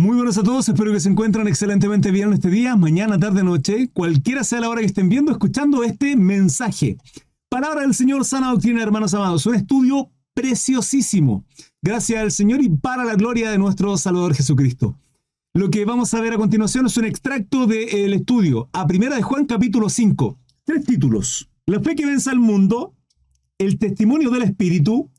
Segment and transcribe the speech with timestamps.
[0.00, 3.90] Muy buenos a todos, espero que se encuentren excelentemente bien este día, mañana, tarde, noche,
[3.92, 6.96] cualquiera sea la hora que estén viendo, escuchando este mensaje.
[7.50, 11.44] Palabra del Señor, sana doctrina, hermanos amados, un estudio preciosísimo,
[11.82, 14.96] gracias al Señor y para la gloria de nuestro Salvador Jesucristo.
[15.52, 19.22] Lo que vamos a ver a continuación es un extracto del estudio, a Primera de
[19.22, 21.50] Juan capítulo 5, tres títulos.
[21.66, 22.94] La fe que vence al mundo,
[23.58, 25.10] el testimonio del Espíritu,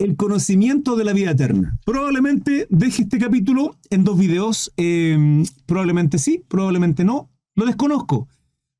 [0.00, 1.78] el conocimiento de la vida eterna.
[1.84, 4.72] Probablemente deje este capítulo en dos videos.
[4.78, 7.28] Em, probablemente sí, probablemente no.
[7.54, 8.26] Lo desconozco.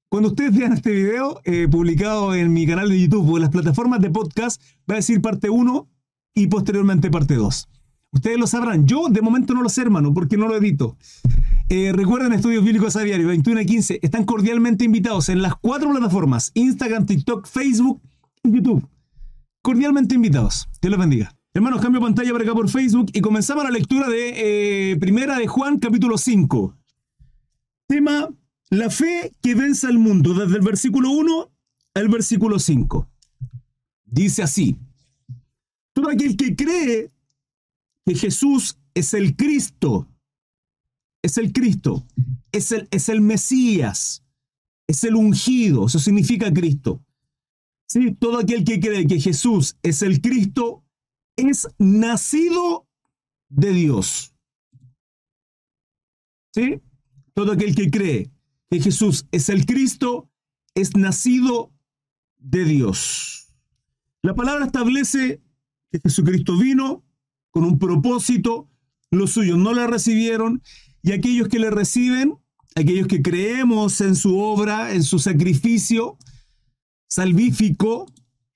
[0.08, 3.50] Cuando ustedes vean este video eh, publicado en mi canal de YouTube o en las
[3.50, 5.88] plataformas de podcast, va a decir parte 1
[6.34, 7.68] y posteriormente parte 2.
[8.12, 8.86] Ustedes lo sabrán.
[8.86, 10.96] Yo de momento no lo sé, hermano, porque no lo edito.
[11.68, 13.98] Eh, recuerden Estudios Bíblicos a Diario 21 y 15.
[14.00, 18.00] Están cordialmente invitados en las cuatro plataformas: Instagram, TikTok, Facebook
[18.42, 18.88] y YouTube
[19.62, 20.68] cordialmente invitados.
[20.80, 21.34] Dios los bendiga.
[21.52, 25.46] Hermanos, cambio pantalla para acá por Facebook y comenzamos la lectura de eh, Primera de
[25.46, 26.76] Juan, capítulo 5.
[27.88, 28.28] Tema,
[28.70, 31.50] la fe que vence al mundo, desde el versículo 1
[31.94, 33.08] al versículo 5.
[34.04, 34.76] Dice así,
[35.92, 37.10] todo aquel que cree
[38.06, 40.08] que Jesús es el Cristo,
[41.22, 42.06] es el Cristo,
[42.52, 44.22] es el, es el Mesías,
[44.86, 47.02] es el ungido, eso significa Cristo
[47.90, 48.12] ¿sí?
[48.12, 50.84] Todo aquel que cree que Jesús es el Cristo
[51.36, 52.88] es nacido
[53.48, 54.32] de Dios.
[56.54, 56.80] ¿Sí?
[57.34, 58.30] Todo aquel que cree
[58.70, 60.30] que Jesús es el Cristo
[60.74, 61.72] es nacido
[62.38, 63.52] de Dios.
[64.22, 65.42] La palabra establece
[65.90, 67.04] que Jesucristo vino
[67.50, 68.68] con un propósito,
[69.10, 70.62] los suyos no le recibieron
[71.02, 72.38] y aquellos que le reciben,
[72.76, 76.16] aquellos que creemos en su obra, en su sacrificio,
[77.10, 78.06] salvífico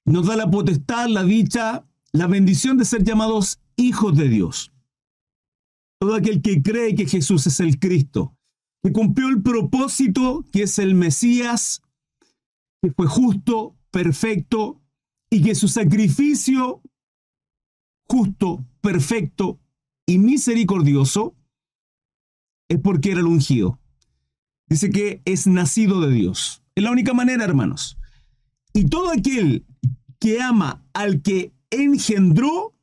[0.06, 4.72] nos da la potestad, la dicha, la bendición de ser llamados hijos de Dios.
[5.98, 8.36] Todo aquel que cree que Jesús es el Cristo,
[8.82, 11.82] que cumplió el propósito, que es el Mesías,
[12.80, 14.80] que fue justo, perfecto,
[15.30, 16.82] y que su sacrificio
[18.06, 19.58] justo, perfecto
[20.06, 21.34] y misericordioso
[22.68, 23.80] es porque era el ungido.
[24.68, 26.62] Dice que es nacido de Dios.
[26.74, 27.98] Es la única manera, hermanos.
[28.74, 29.64] Y todo aquel
[30.18, 32.74] que ama al que engendró,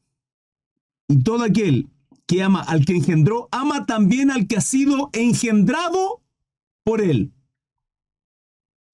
[1.10, 1.90] y todo aquel
[2.26, 6.24] que ama al que engendró, ama también al que ha sido engendrado
[6.86, 7.34] por él.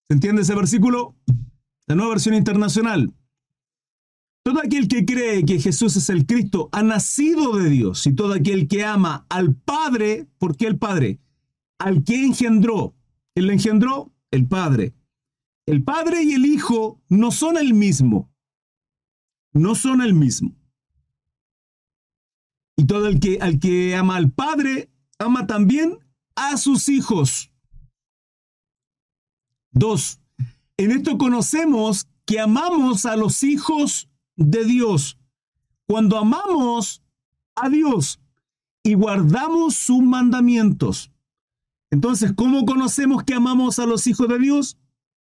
[0.09, 1.15] ¿Se entiende ese versículo?
[1.85, 3.13] La nueva versión internacional.
[4.43, 8.33] Todo aquel que cree que Jesús es el Cristo ha nacido de Dios y todo
[8.33, 11.19] aquel que ama al Padre, ¿por qué el Padre?
[11.77, 12.95] Al que engendró.
[13.35, 14.11] ¿Él engendró?
[14.31, 14.93] El Padre.
[15.67, 18.31] El Padre y el Hijo no son el mismo.
[19.51, 20.55] No son el mismo.
[22.77, 24.89] Y todo el que, al que ama al Padre,
[25.19, 25.99] ama también
[26.35, 27.51] a sus hijos.
[29.71, 30.21] Dos,
[30.77, 35.19] en esto conocemos que amamos a los hijos de Dios.
[35.85, 37.03] Cuando amamos
[37.55, 38.21] a Dios
[38.83, 41.11] y guardamos sus mandamientos.
[41.89, 44.77] Entonces, ¿cómo conocemos que amamos a los hijos de Dios?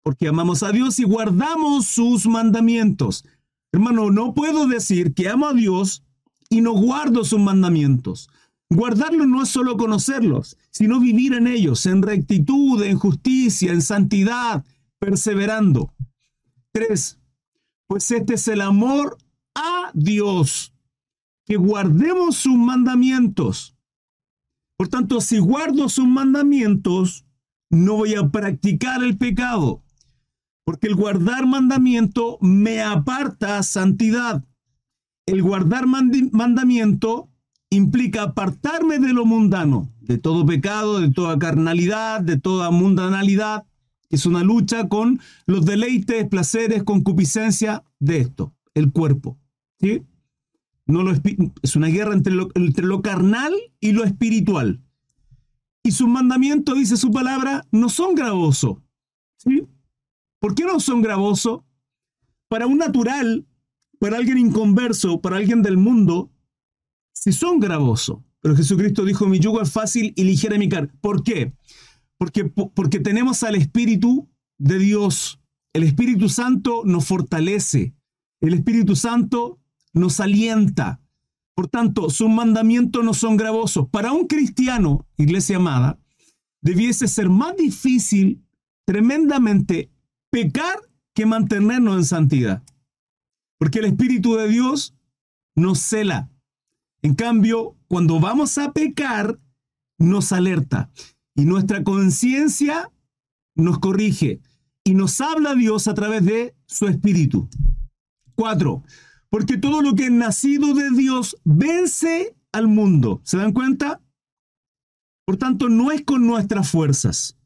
[0.03, 3.25] Porque amamos a Dios y guardamos sus mandamientos.
[3.71, 6.03] Hermano, no puedo decir que amo a Dios
[6.49, 8.29] y no guardo sus mandamientos.
[8.69, 14.63] Guardarlos no es solo conocerlos, sino vivir en ellos, en rectitud, en justicia, en santidad,
[14.99, 15.93] perseverando.
[16.71, 17.19] Tres,
[17.87, 19.17] pues este es el amor
[19.55, 20.73] a Dios,
[21.45, 23.75] que guardemos sus mandamientos.
[24.77, 27.25] Por tanto, si guardo sus mandamientos,
[27.69, 29.83] no voy a practicar el pecado
[30.69, 34.45] porque el guardar mandamiento me aparta santidad.
[35.25, 37.31] El guardar mandamiento
[37.71, 43.65] implica apartarme de lo mundano, de todo pecado, de toda carnalidad, de toda mundanalidad,
[44.11, 49.39] es una lucha con los deleites, placeres, concupiscencia de esto, el cuerpo.
[49.81, 50.03] ¿sí?
[50.85, 51.13] No lo,
[51.63, 54.83] es una guerra entre lo, entre lo carnal y lo espiritual.
[55.81, 58.77] Y sus mandamientos, dice su palabra, no son gravosos.
[60.39, 61.61] ¿Por qué no son gravosos?
[62.47, 63.45] Para un natural,
[63.99, 66.31] para alguien inconverso, para alguien del mundo,
[67.13, 68.19] si son gravosos.
[68.41, 70.93] Pero Jesucristo dijo, mi yugo es fácil y ligera mi carga.
[71.01, 71.53] ¿Por qué?
[72.17, 75.41] Porque, porque tenemos al Espíritu de Dios.
[75.73, 77.93] El Espíritu Santo nos fortalece.
[78.39, 79.59] El Espíritu Santo
[79.93, 81.01] nos alienta.
[81.53, 83.89] Por tanto, sus mandamientos no son gravosos.
[83.89, 85.99] Para un cristiano, iglesia amada,
[86.61, 88.45] debiese ser más difícil,
[88.85, 89.91] tremendamente
[90.31, 90.79] pecar
[91.13, 92.63] que mantenernos en santidad.
[93.57, 94.95] Porque el Espíritu de Dios
[95.55, 96.29] nos cela.
[97.01, 99.39] En cambio, cuando vamos a pecar,
[99.97, 100.89] nos alerta
[101.35, 102.91] y nuestra conciencia
[103.55, 104.41] nos corrige
[104.83, 107.49] y nos habla Dios a través de su espíritu.
[108.35, 108.83] Cuatro,
[109.29, 113.21] porque todo lo que es nacido de Dios vence al mundo.
[113.23, 114.01] ¿Se dan cuenta?
[115.25, 117.37] Por tanto, no es con nuestras fuerzas.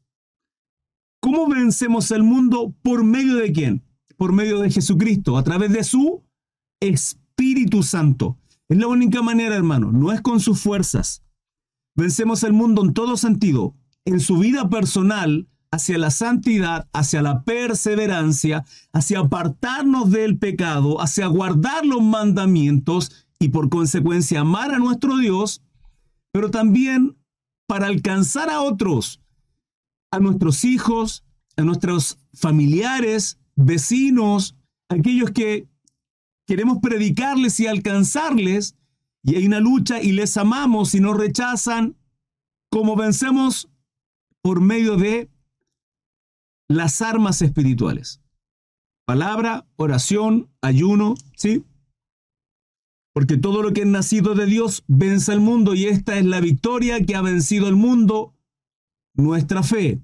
[1.24, 2.74] ¿Cómo vencemos el mundo?
[2.82, 3.82] ¿Por medio de quién?
[4.18, 6.22] Por medio de Jesucristo, a través de su
[6.80, 8.36] Espíritu Santo.
[8.68, 11.24] Es la única manera, hermano, no es con sus fuerzas.
[11.96, 13.74] Vencemos el mundo en todo sentido,
[14.04, 21.26] en su vida personal, hacia la santidad, hacia la perseverancia, hacia apartarnos del pecado, hacia
[21.28, 25.62] guardar los mandamientos y por consecuencia amar a nuestro Dios,
[26.32, 27.16] pero también
[27.66, 29.22] para alcanzar a otros,
[30.14, 31.24] a nuestros hijos,
[31.56, 34.56] a nuestros familiares, vecinos,
[34.88, 35.68] aquellos que
[36.46, 38.76] queremos predicarles y alcanzarles,
[39.24, 41.96] y hay una lucha y les amamos y nos rechazan,
[42.70, 43.68] como vencemos
[44.42, 45.30] por medio de
[46.68, 48.20] las armas espirituales.
[49.06, 51.64] Palabra, oración, ayuno, ¿sí?
[53.14, 56.40] Porque todo lo que es nacido de Dios vence al mundo y esta es la
[56.40, 58.33] victoria que ha vencido el mundo,
[59.14, 60.02] nuestra fe.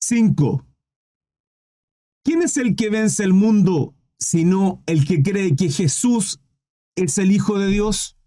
[0.00, 0.64] 5.
[2.24, 6.40] ¿Quién es el que vence el mundo sino el que cree que Jesús
[6.96, 8.18] es el Hijo de Dios?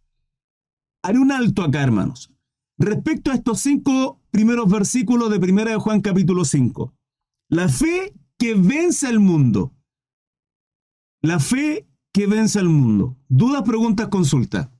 [1.03, 2.31] Haré un alto acá, hermanos.
[2.77, 6.93] Respecto a estos cinco primeros versículos de 1 de Juan capítulo 5.
[7.49, 9.73] La fe que vence al mundo.
[11.21, 13.17] La fe que vence al mundo.
[13.27, 14.71] Dudas, preguntas, consulta.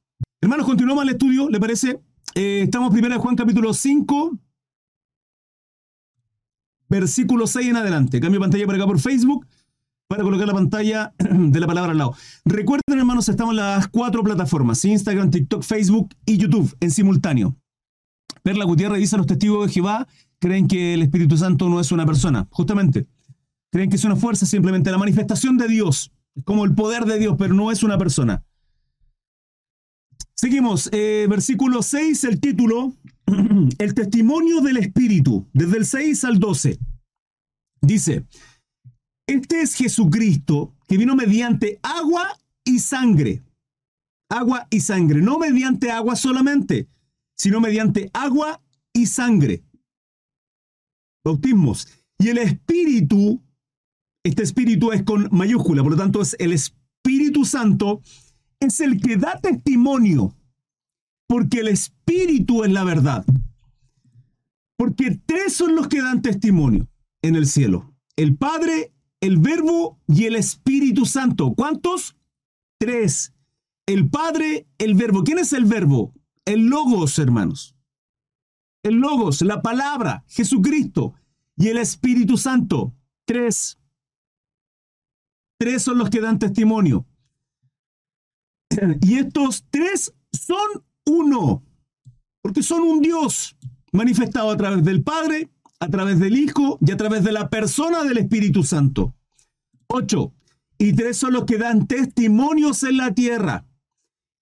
[0.42, 2.02] Hermanos, continuamos el estudio, ¿le parece?
[2.34, 4.40] Eh, estamos 1 de Juan capítulo 5,
[6.88, 8.22] versículo 6 en adelante.
[8.22, 9.46] Cambio pantalla por acá por Facebook
[10.08, 12.16] para colocar la pantalla de la palabra al lado.
[12.46, 17.58] Recuerden, hermanos, estamos en las cuatro plataformas, Instagram, TikTok, Facebook y YouTube en simultáneo.
[18.44, 20.08] Perla Gutiérrez dice, los testigos de Jehová
[20.40, 23.08] creen que el Espíritu Santo no es una persona, justamente.
[23.72, 26.12] Creen que es una fuerza, simplemente la manifestación de Dios.
[26.46, 28.44] Como el poder de Dios, pero no es una persona.
[30.42, 32.96] Seguimos, eh, versículo 6, el título,
[33.78, 36.80] el testimonio del Espíritu, desde el 6 al 12.
[37.80, 38.26] Dice,
[39.28, 43.44] este es Jesucristo que vino mediante agua y sangre.
[44.32, 46.88] Agua y sangre, no mediante agua solamente,
[47.38, 49.64] sino mediante agua y sangre.
[51.24, 51.88] Bautismos.
[52.18, 53.44] Y el Espíritu,
[54.26, 58.02] este Espíritu es con mayúscula, por lo tanto es el Espíritu Santo,
[58.62, 60.34] es el que da testimonio,
[61.28, 63.26] porque el Espíritu es la verdad.
[64.78, 66.88] Porque tres son los que dan testimonio
[67.22, 67.94] en el cielo.
[68.16, 71.54] El Padre, el Verbo y el Espíritu Santo.
[71.54, 72.16] ¿Cuántos?
[72.80, 73.34] Tres.
[73.86, 75.24] El Padre, el Verbo.
[75.24, 76.14] ¿Quién es el Verbo?
[76.46, 77.76] el logos, hermanos.
[78.84, 81.14] El logos, la palabra, Jesucristo
[81.56, 82.94] y el Espíritu Santo.
[83.26, 83.78] Tres.
[85.60, 87.06] Tres son los que dan testimonio.
[89.02, 91.64] Y estos tres son uno,
[92.42, 93.58] porque son un Dios
[93.92, 98.04] manifestado a través del Padre, a través del Hijo y a través de la persona
[98.04, 99.14] del Espíritu Santo.
[99.88, 100.34] Ocho.
[100.78, 103.66] Y tres son los que dan testimonios en la tierra.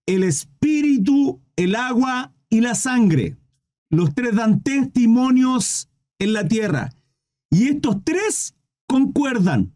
[0.05, 3.37] El Espíritu el agua y la sangre.
[3.89, 6.93] Los tres dan testimonios en la tierra.
[7.49, 8.55] Y estos tres
[8.87, 9.73] concuerdan.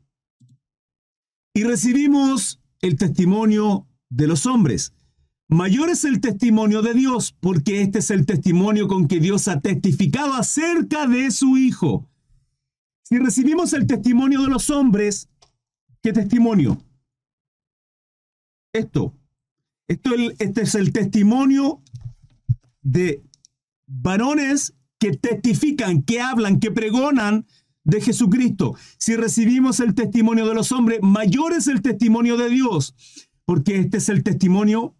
[1.53, 4.93] Y recibimos el testimonio de los hombres.
[5.49, 9.59] Mayor es el testimonio de Dios, porque este es el testimonio con que Dios ha
[9.59, 12.07] testificado acerca de su Hijo.
[13.03, 15.29] Si recibimos el testimonio de los hombres,
[16.01, 16.81] ¿qué testimonio?
[18.71, 19.13] Esto,
[19.87, 21.81] esto, este es el testimonio
[22.81, 23.23] de
[23.85, 27.45] varones que testifican, que hablan, que pregonan
[27.83, 28.75] de Jesucristo.
[28.97, 32.95] Si recibimos el testimonio de los hombres, mayor es el testimonio de Dios,
[33.45, 34.95] porque este es el testimonio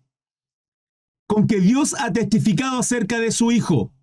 [1.28, 3.94] con que Dios ha testificado acerca de su Hijo.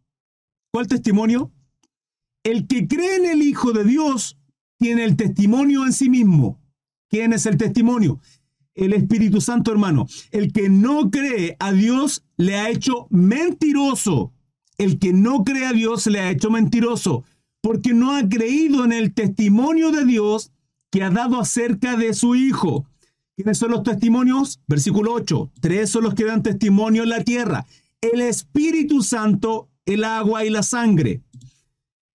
[0.73, 1.53] ¿Cuál testimonio?
[2.43, 4.39] El que cree en el Hijo de Dios
[4.79, 6.61] tiene el testimonio en sí mismo.
[7.09, 8.21] ¿Quién es el testimonio?
[8.75, 10.07] el Espíritu Santo, hermano.
[10.31, 14.33] El que no cree a Dios le ha hecho mentiroso.
[14.79, 17.25] El que no cree a Dios le ha hecho mentiroso,
[17.61, 20.53] porque no ha creído en el testimonio de Dios
[20.91, 22.87] que ha dado acerca de su Hijo.
[23.41, 24.61] ¿Quiénes son los testimonios?
[24.67, 25.53] Versículo 8.
[25.63, 27.65] Tres son los que dan testimonio en la tierra.
[28.03, 31.23] El Espíritu Santo, el agua y la sangre.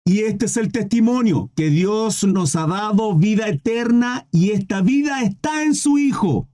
[0.06, 5.24] Y este es el testimonio, que Dios nos ha dado vida eterna y esta vida
[5.24, 6.48] está en su Hijo.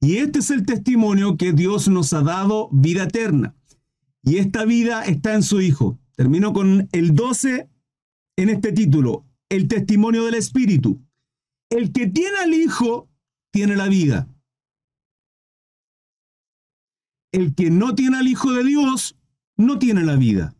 [0.00, 3.54] Y este es el testimonio que Dios nos ha dado vida eterna.
[4.22, 5.98] Y esta vida está en su Hijo.
[6.14, 7.68] Termino con el 12
[8.38, 11.05] en este título, el testimonio del Espíritu.
[11.70, 13.08] El que tiene al Hijo
[13.52, 14.28] tiene la vida.
[17.32, 19.16] El que no tiene al Hijo de Dios
[19.56, 20.54] no tiene la vida.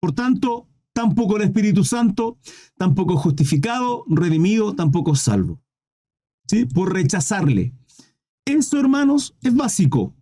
[0.00, 2.38] Por tanto, tampoco el Espíritu Santo,
[2.76, 5.60] tampoco justificado, redimido, tampoco salvo.
[6.48, 6.64] ¿Sí?
[6.64, 7.72] Por rechazarle.
[8.44, 10.14] Esto, hermanos, es básico.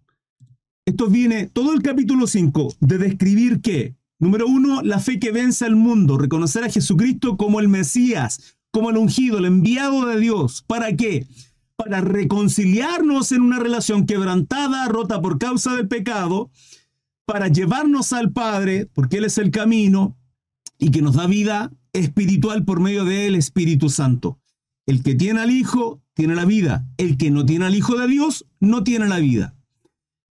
[0.84, 5.64] Esto viene todo el capítulo 5 de describir que, número uno, la fe que vence
[5.64, 10.64] al mundo, reconocer a Jesucristo como el Mesías, como el ungido, el enviado de Dios.
[10.66, 11.26] ¿Para qué?
[11.76, 16.50] Para reconciliarnos en una relación quebrantada, rota por causa del pecado,
[17.24, 20.16] para llevarnos al Padre, porque Él es el camino,
[20.78, 24.38] y que nos da vida espiritual por medio del Espíritu Santo.
[24.86, 26.86] El que tiene al Hijo tiene la vida.
[26.96, 29.54] El que no tiene al Hijo de Dios no tiene la vida.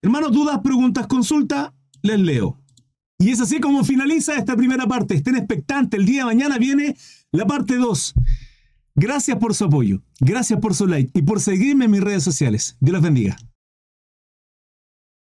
[0.02, 2.58] Hermanos, dudas, preguntas, consulta, les leo.
[3.18, 5.14] Y es así como finaliza esta primera parte.
[5.14, 6.96] Estén expectantes, el día de mañana viene
[7.32, 8.14] la parte 2.
[8.94, 12.76] Gracias por su apoyo, gracias por su like y por seguirme en mis redes sociales.
[12.80, 13.36] Dios los bendiga.